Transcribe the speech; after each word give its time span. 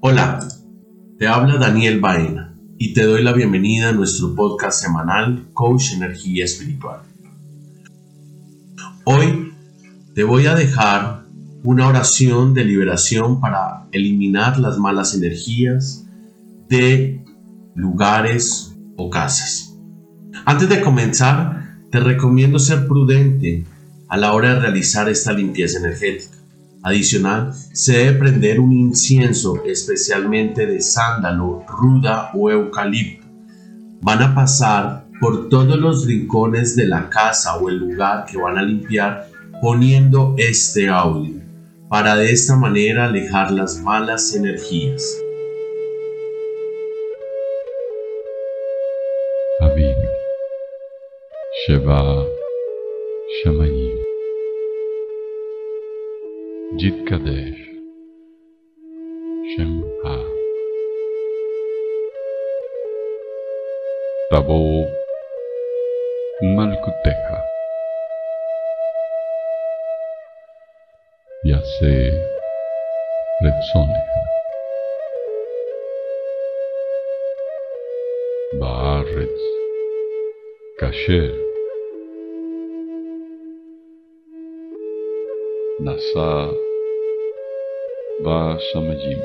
Hola, 0.00 0.38
te 1.18 1.26
habla 1.26 1.56
Daniel 1.56 1.98
Baena 1.98 2.54
y 2.78 2.94
te 2.94 3.02
doy 3.02 3.20
la 3.20 3.32
bienvenida 3.32 3.88
a 3.88 3.92
nuestro 3.92 4.32
podcast 4.36 4.80
semanal 4.80 5.48
Coach 5.54 5.92
Energía 5.92 6.44
Espiritual. 6.44 7.00
Hoy 9.02 9.52
te 10.14 10.22
voy 10.22 10.46
a 10.46 10.54
dejar 10.54 11.24
una 11.64 11.88
oración 11.88 12.54
de 12.54 12.64
liberación 12.64 13.40
para 13.40 13.88
eliminar 13.90 14.60
las 14.60 14.78
malas 14.78 15.14
energías 15.14 16.06
de 16.68 17.24
lugares 17.74 18.76
o 18.96 19.10
casas. 19.10 19.76
Antes 20.44 20.68
de 20.68 20.80
comenzar, 20.80 21.80
te 21.90 21.98
recomiendo 21.98 22.60
ser 22.60 22.86
prudente 22.86 23.66
a 24.06 24.16
la 24.16 24.32
hora 24.32 24.54
de 24.54 24.60
realizar 24.60 25.08
esta 25.08 25.32
limpieza 25.32 25.80
energética. 25.80 26.37
Adicional, 26.82 27.52
se 27.72 27.98
debe 27.98 28.18
prender 28.18 28.60
un 28.60 28.72
incienso 28.72 29.62
especialmente 29.64 30.66
de 30.66 30.80
sándalo, 30.80 31.64
ruda 31.66 32.30
o 32.34 32.50
eucalipto. 32.50 33.26
Van 34.00 34.22
a 34.22 34.34
pasar 34.34 35.06
por 35.20 35.48
todos 35.48 35.76
los 35.78 36.06
rincones 36.06 36.76
de 36.76 36.86
la 36.86 37.10
casa 37.10 37.56
o 37.56 37.68
el 37.68 37.78
lugar 37.78 38.26
que 38.26 38.38
van 38.38 38.56
a 38.56 38.62
limpiar 38.62 39.28
poniendo 39.60 40.34
este 40.38 40.88
audio 40.88 41.40
para 41.88 42.16
de 42.16 42.30
esta 42.30 42.54
manera 42.54 43.06
alejar 43.06 43.50
las 43.50 43.80
malas 43.80 44.34
energías. 44.34 45.02
Sheva 51.66 52.24
Shamayim 53.42 53.97
Jit 56.78 56.94
Kadesh, 57.08 57.58
Shem 59.50 59.82
Ha, 60.04 60.16
Tabo 64.30 64.86
Malkuteha 66.54 67.40
Yase 71.42 71.96
Letsoneha 73.42 74.22
Baaretz, 78.60 79.42
Kasher, 80.78 81.34
Nasa 85.80 86.67
Vasamayim. 88.18 89.22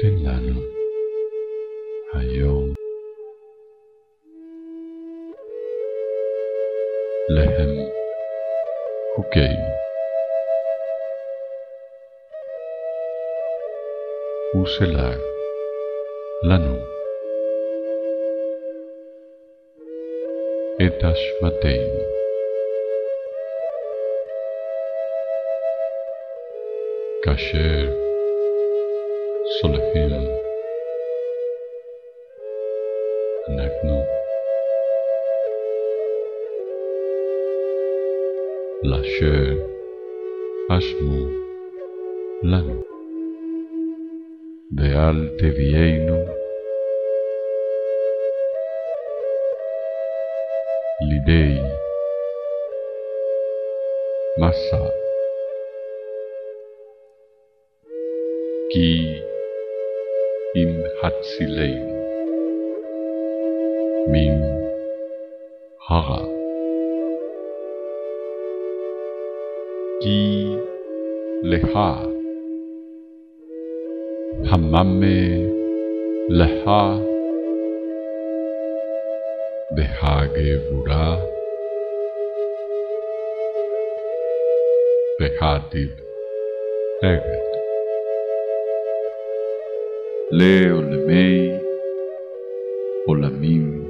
Tenlano. 0.00 0.60
Hayom. 2.12 2.74
Lehem. 7.32 7.72
Hukei. 9.16 9.56
Uselar. 14.60 15.16
Lanu. 16.44 16.76
Etashvatein. 20.78 22.06
כאשר 27.26 27.92
סולחים 29.60 30.10
אנחנו 33.48 34.02
לאשר 38.82 39.54
אשמו 40.70 41.28
לנו. 42.42 42.82
ואל 44.78 45.28
תביאנו 45.38 46.24
לידי 51.00 51.60
מסע 54.38 55.05
כי 58.69 59.21
אם 60.55 60.69
הצילנו 61.03 61.91
מן 64.07 64.41
הרע. 65.89 66.25
כי 70.01 70.45
לך 71.43 71.79
הממה 74.45 75.21
לך 76.29 76.69
והגבורה 79.77 81.17
והתפארת. 85.19 86.11
Leo 90.30 90.82
Lemei 90.82 91.60
Olamim. 93.06 93.86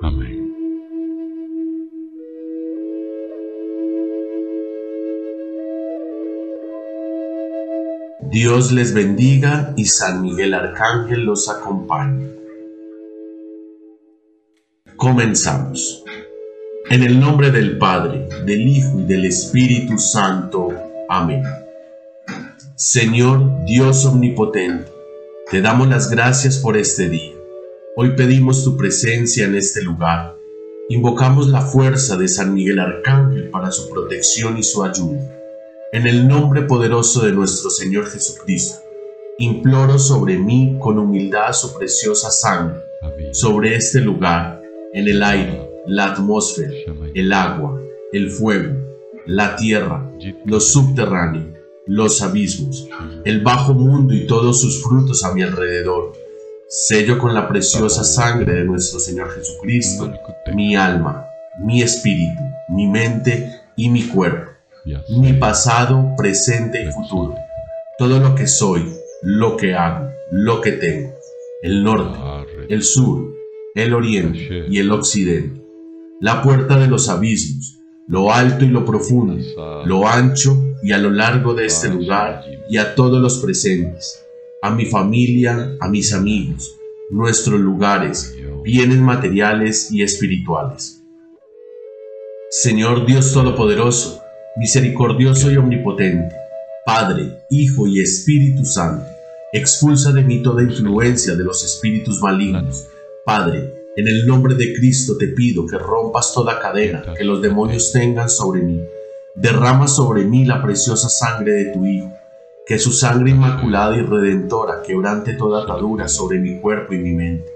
Amén. 0.00 0.54
Dios 8.30 8.72
les 8.72 8.94
bendiga 8.94 9.74
y 9.76 9.84
San 9.84 10.22
Miguel 10.22 10.54
Arcángel 10.54 11.26
los 11.26 11.50
acompañe. 11.50 12.26
Comenzamos. 14.96 16.04
En 16.88 17.02
el 17.02 17.20
nombre 17.20 17.50
del 17.50 17.76
Padre, 17.76 18.30
del 18.46 18.66
Hijo 18.66 19.00
y 19.00 19.04
del 19.04 19.26
Espíritu 19.26 19.98
Santo. 19.98 20.70
Amén. 21.10 21.42
Señor 22.80 23.64
Dios 23.64 24.06
Omnipotente, 24.06 24.92
te 25.50 25.60
damos 25.60 25.88
las 25.88 26.08
gracias 26.12 26.58
por 26.58 26.76
este 26.76 27.08
día. 27.08 27.34
Hoy 27.96 28.14
pedimos 28.14 28.62
tu 28.62 28.76
presencia 28.76 29.46
en 29.46 29.56
este 29.56 29.82
lugar. 29.82 30.36
Invocamos 30.88 31.48
la 31.48 31.60
fuerza 31.60 32.16
de 32.16 32.28
San 32.28 32.54
Miguel 32.54 32.78
Arcángel 32.78 33.50
para 33.50 33.72
su 33.72 33.90
protección 33.90 34.58
y 34.58 34.62
su 34.62 34.84
ayuda. 34.84 35.18
En 35.90 36.06
el 36.06 36.28
nombre 36.28 36.62
poderoso 36.62 37.26
de 37.26 37.32
nuestro 37.32 37.68
Señor 37.68 38.06
Jesucristo, 38.06 38.78
imploro 39.38 39.98
sobre 39.98 40.38
mí 40.38 40.76
con 40.78 41.00
humildad 41.00 41.52
su 41.54 41.76
preciosa 41.76 42.30
sangre, 42.30 42.78
sobre 43.32 43.74
este 43.74 44.00
lugar, 44.00 44.62
en 44.92 45.08
el 45.08 45.20
aire, 45.24 45.68
la 45.88 46.12
atmósfera, 46.12 46.70
el 47.12 47.32
agua, 47.32 47.82
el 48.12 48.30
fuego, 48.30 48.76
la 49.26 49.56
tierra, 49.56 50.08
lo 50.44 50.60
subterráneo 50.60 51.57
los 51.88 52.22
abismos, 52.22 52.86
el 53.24 53.40
bajo 53.42 53.74
mundo 53.74 54.14
y 54.14 54.26
todos 54.26 54.60
sus 54.60 54.82
frutos 54.82 55.24
a 55.24 55.32
mi 55.32 55.42
alrededor. 55.42 56.12
Sello 56.68 57.18
con 57.18 57.32
la 57.32 57.48
preciosa 57.48 58.04
sangre 58.04 58.52
de 58.52 58.64
nuestro 58.64 59.00
Señor 59.00 59.30
Jesucristo 59.30 60.12
mi 60.54 60.76
alma, 60.76 61.26
mi 61.58 61.82
espíritu, 61.82 62.42
mi 62.68 62.86
mente 62.86 63.62
y 63.76 63.88
mi 63.88 64.02
cuerpo, 64.02 64.50
mi 65.08 65.32
pasado, 65.34 66.14
presente 66.16 66.82
y 66.82 66.92
futuro, 66.92 67.34
todo 67.98 68.18
lo 68.18 68.34
que 68.34 68.46
soy, 68.46 68.92
lo 69.22 69.56
que 69.56 69.74
hago, 69.74 70.10
lo 70.30 70.60
que 70.60 70.72
tengo, 70.72 71.14
el 71.62 71.82
norte, 71.82 72.18
el 72.68 72.82
sur, 72.82 73.34
el 73.74 73.94
oriente 73.94 74.66
y 74.68 74.78
el 74.78 74.90
occidente, 74.92 75.62
la 76.20 76.42
puerta 76.42 76.78
de 76.78 76.88
los 76.88 77.08
abismos, 77.08 77.78
lo 78.08 78.32
alto 78.32 78.64
y 78.64 78.68
lo 78.68 78.84
profundo, 78.84 79.36
lo 79.84 80.08
ancho 80.08 80.74
y 80.82 80.92
a 80.92 80.98
lo 80.98 81.10
largo 81.10 81.54
de 81.54 81.66
este 81.66 81.90
lugar 81.90 82.42
y 82.68 82.78
a 82.78 82.94
todos 82.94 83.20
los 83.20 83.38
presentes, 83.38 84.24
a 84.62 84.70
mi 84.70 84.86
familia, 84.86 85.76
a 85.78 85.88
mis 85.88 86.14
amigos, 86.14 86.74
nuestros 87.10 87.60
lugares, 87.60 88.34
bienes 88.64 88.98
materiales 88.98 89.92
y 89.92 90.02
espirituales. 90.02 91.02
Señor 92.50 93.04
Dios 93.04 93.32
Todopoderoso, 93.34 94.22
misericordioso 94.56 95.50
y 95.50 95.58
omnipotente, 95.58 96.34
Padre, 96.86 97.40
Hijo 97.50 97.86
y 97.86 98.00
Espíritu 98.00 98.64
Santo, 98.64 99.04
expulsa 99.52 100.12
de 100.12 100.22
mí 100.22 100.42
toda 100.42 100.62
influencia 100.62 101.34
de 101.34 101.44
los 101.44 101.62
espíritus 101.62 102.22
malignos. 102.22 102.86
Padre, 103.26 103.77
en 103.98 104.06
el 104.06 104.28
nombre 104.28 104.54
de 104.54 104.74
Cristo 104.74 105.16
te 105.16 105.26
pido 105.26 105.66
que 105.66 105.76
rompas 105.76 106.32
toda 106.32 106.60
cadena 106.60 107.02
que 107.18 107.24
los 107.24 107.42
demonios 107.42 107.90
tengan 107.90 108.30
sobre 108.30 108.62
mí. 108.62 108.80
derrama 109.34 109.88
sobre 109.88 110.24
mí 110.24 110.44
la 110.44 110.62
preciosa 110.62 111.08
sangre 111.08 111.52
de 111.52 111.64
tu 111.72 111.84
Hijo, 111.84 112.12
que 112.64 112.78
su 112.78 112.92
sangre 112.92 113.32
inmaculada 113.32 113.96
y 113.96 114.02
redentora 114.02 114.82
quebrante 114.86 115.32
toda 115.32 115.64
atadura 115.64 116.06
sobre 116.06 116.38
mi 116.38 116.60
cuerpo 116.60 116.94
y 116.94 116.98
mi 116.98 117.10
mente. 117.10 117.50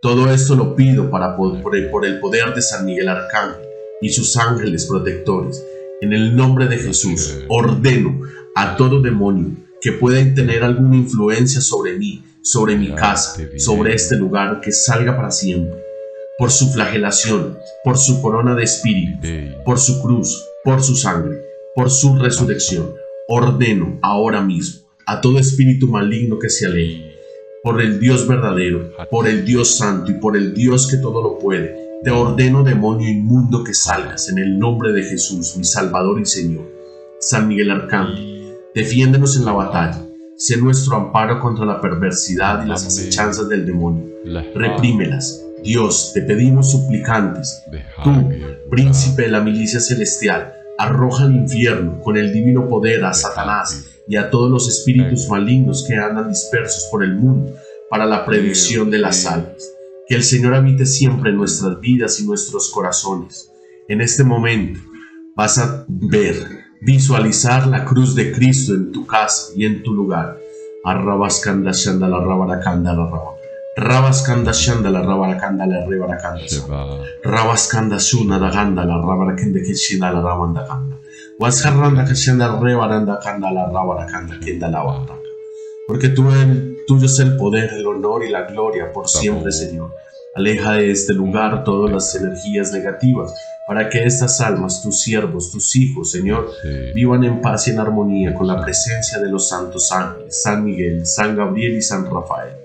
Todo 0.00 0.30
esto 0.30 0.54
lo 0.54 0.76
pido 0.76 1.10
para, 1.10 1.36
por 1.36 2.06
el 2.06 2.20
poder 2.20 2.54
de 2.54 2.62
San 2.62 2.86
Miguel 2.86 3.08
Arcángel 3.08 3.66
y 4.00 4.10
sus 4.10 4.36
ángeles 4.36 4.86
protectores. 4.86 5.64
En 6.00 6.12
el 6.12 6.36
nombre 6.36 6.68
de 6.68 6.78
Jesús, 6.78 7.40
ordeno 7.48 8.20
a 8.54 8.76
todo 8.76 9.02
demonio 9.02 9.56
que 9.80 9.90
pueda 9.90 10.22
tener 10.34 10.62
alguna 10.62 10.96
influencia 10.96 11.60
sobre 11.60 11.98
mí, 11.98 12.22
sobre 12.42 12.76
mi 12.76 12.94
casa, 12.94 13.40
sobre 13.58 13.94
este 13.94 14.16
lugar, 14.16 14.60
que 14.60 14.72
salga 14.72 15.16
para 15.16 15.30
siempre. 15.30 15.78
Por 16.38 16.50
su 16.50 16.72
flagelación, 16.72 17.58
por 17.84 17.98
su 17.98 18.22
corona 18.22 18.54
de 18.54 18.64
espíritu, 18.64 19.18
por 19.64 19.78
su 19.78 20.00
cruz, 20.00 20.46
por 20.64 20.82
su 20.82 20.96
sangre, 20.96 21.42
por 21.74 21.90
su 21.90 22.16
resurrección, 22.16 22.94
ordeno 23.28 23.98
ahora 24.02 24.40
mismo 24.40 24.90
a 25.06 25.20
todo 25.20 25.40
espíritu 25.40 25.88
maligno 25.88 26.38
que 26.38 26.48
se 26.48 26.66
aleje, 26.66 27.16
por 27.64 27.80
el 27.80 27.98
Dios 27.98 28.28
verdadero, 28.28 28.92
por 29.10 29.26
el 29.26 29.44
Dios 29.44 29.76
santo 29.76 30.12
y 30.12 30.14
por 30.14 30.36
el 30.36 30.54
Dios 30.54 30.88
que 30.88 30.98
todo 30.98 31.20
lo 31.20 31.38
puede, 31.38 31.74
te 32.04 32.10
ordeno 32.10 32.62
demonio 32.62 33.08
inmundo 33.08 33.64
que 33.64 33.74
salgas 33.74 34.28
en 34.28 34.38
el 34.38 34.56
nombre 34.56 34.92
de 34.92 35.02
Jesús, 35.02 35.56
mi 35.56 35.64
Salvador 35.64 36.20
y 36.20 36.26
Señor. 36.26 36.64
San 37.18 37.48
Miguel 37.48 37.72
Arcángel, 37.72 38.56
defiéndenos 38.72 39.36
en 39.36 39.44
la 39.44 39.52
batalla, 39.52 40.06
sé 40.40 40.56
nuestro 40.56 40.96
amparo 40.96 41.38
contra 41.38 41.66
la 41.66 41.82
perversidad 41.82 42.64
y 42.64 42.68
las 42.68 42.86
acechanzas 42.86 43.46
del 43.50 43.66
demonio. 43.66 44.06
Reprímelas, 44.54 45.38
Dios, 45.62 46.12
te 46.14 46.22
pedimos 46.22 46.70
suplicantes. 46.70 47.62
Tú, 48.02 48.30
príncipe 48.70 49.22
de 49.22 49.28
la 49.28 49.42
milicia 49.42 49.80
celestial, 49.80 50.54
arroja 50.78 51.24
al 51.24 51.36
infierno 51.36 52.00
con 52.00 52.16
el 52.16 52.32
divino 52.32 52.66
poder 52.66 53.04
a 53.04 53.12
Satanás 53.12 53.84
y 54.08 54.16
a 54.16 54.30
todos 54.30 54.50
los 54.50 54.66
espíritus 54.66 55.28
malignos 55.28 55.84
que 55.86 55.94
andan 55.96 56.30
dispersos 56.30 56.88
por 56.90 57.04
el 57.04 57.16
mundo 57.16 57.54
para 57.90 58.06
la 58.06 58.24
predicción 58.24 58.90
de 58.90 58.98
las 58.98 59.26
almas. 59.26 59.70
Que 60.08 60.14
el 60.14 60.22
Señor 60.22 60.54
habite 60.54 60.86
siempre 60.86 61.32
en 61.32 61.36
nuestras 61.36 61.78
vidas 61.80 62.18
y 62.18 62.26
nuestros 62.26 62.70
corazones. 62.70 63.52
En 63.88 64.00
este 64.00 64.24
momento 64.24 64.80
vas 65.36 65.58
a 65.58 65.84
ver, 65.86 66.59
visualizar 66.80 67.66
la 67.66 67.84
cruz 67.84 68.14
de 68.14 68.32
Cristo 68.32 68.74
en 68.74 68.92
tu 68.92 69.06
casa 69.06 69.52
y 69.54 69.64
en 69.64 69.82
tu 69.82 69.94
lugar. 69.94 70.38
Arrabascanda 70.84 71.70
la 71.72 72.20
rabaracanda 72.20 72.94
la 72.94 73.06
Rabaskanda 73.76 74.52
shanda 74.52 74.90
la 74.90 75.00
rabarakanda 75.00 75.64
la 75.64 75.86
rebarakanda 75.86 76.42
Rabaskanda 77.22 77.98
shuna 77.98 78.38
da 78.38 78.50
ganda 78.50 78.84
la 78.84 78.98
rabarakende 78.98 79.62
kishina 79.62 80.10
la 80.12 80.20
rawanda 80.20 80.66
ganda. 80.66 80.96
Rebaranda 82.60 83.20
kanda 83.22 83.50
la 83.50 83.70
rabarakanda 83.70 84.38
kenda 84.40 84.68
la 84.68 84.84
wanda 84.84 85.18
Porque 85.86 86.08
tú, 86.08 86.24
tuyo 86.86 87.06
es 87.06 87.18
el 87.20 87.36
poder, 87.36 87.72
el 87.72 87.86
honor 87.86 88.24
y 88.24 88.30
la 88.30 88.42
gloria 88.42 88.92
por 88.92 89.08
siempre, 89.08 89.52
Señor. 89.52 89.90
Aleja 90.34 90.74
de 90.74 90.90
este 90.92 91.12
lugar 91.12 91.64
todas 91.64 91.90
las 91.90 92.14
energías 92.14 92.72
negativas, 92.72 93.34
para 93.66 93.88
que 93.88 94.04
estas 94.04 94.40
almas, 94.40 94.82
tus 94.82 95.00
siervos, 95.00 95.50
tus 95.50 95.74
hijos, 95.76 96.10
Señor, 96.10 96.50
vivan 96.94 97.24
en 97.24 97.40
paz 97.40 97.68
y 97.68 97.70
en 97.70 97.80
armonía 97.80 98.34
con 98.34 98.46
la 98.46 98.60
presencia 98.60 99.18
de 99.18 99.30
los 99.30 99.48
santos 99.48 99.90
ángeles, 99.92 100.42
San 100.42 100.64
Miguel, 100.64 101.04
San 101.06 101.36
Gabriel 101.36 101.76
y 101.76 101.82
San 101.82 102.04
Rafael. 102.04 102.56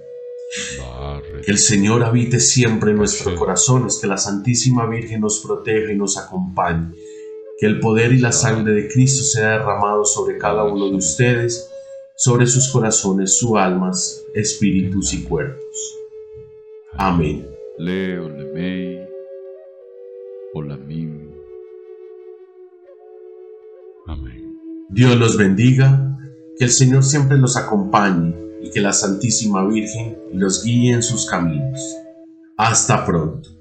Que 1.43 1.51
el 1.51 1.57
Señor 1.57 2.03
habite 2.03 2.39
siempre 2.39 2.91
en 2.91 2.97
nuestros 2.97 3.37
corazones, 3.37 3.99
que 3.99 4.07
la 4.07 4.17
Santísima 4.17 4.87
Virgen 4.87 5.21
nos 5.21 5.39
proteja 5.39 5.91
y 5.91 5.97
nos 5.97 6.17
acompañe, 6.17 6.93
que 7.59 7.65
el 7.65 7.79
poder 7.79 8.13
y 8.13 8.19
la 8.19 8.31
sangre 8.31 8.73
de 8.73 8.87
Cristo 8.87 9.23
sea 9.23 9.51
derramado 9.51 10.05
sobre 10.05 10.37
cada 10.37 10.63
uno 10.63 10.89
de 10.89 10.95
ustedes, 10.95 11.69
sobre 12.15 12.47
sus 12.47 12.69
corazones, 12.69 13.37
sus 13.37 13.57
almas, 13.57 14.23
espíritus 14.33 15.13
y 15.13 15.23
cuerpos. 15.23 15.97
Amén. 16.93 17.54
Leo, 17.77 18.29
lemei, 18.29 19.05
olamim. 20.53 21.29
Amén. 24.07 24.57
Dios 24.89 25.17
los 25.17 25.35
bendiga, 25.35 26.17
que 26.57 26.63
el 26.63 26.71
Señor 26.71 27.03
siempre 27.03 27.37
los 27.37 27.57
acompañe 27.57 28.33
y 28.61 28.69
que 28.69 28.79
la 28.79 28.93
Santísima 28.93 29.67
Virgen 29.67 30.17
los 30.31 30.63
guíe 30.63 30.93
en 30.93 31.03
sus 31.03 31.29
caminos. 31.29 31.97
Hasta 32.55 33.05
pronto. 33.05 33.54